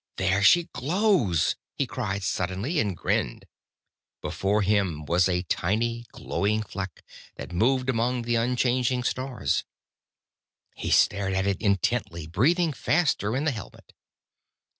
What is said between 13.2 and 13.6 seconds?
in the